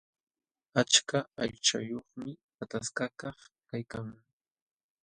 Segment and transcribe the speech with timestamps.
[0.81, 4.07] Achka aychayuqmi pataskakaq kaykan.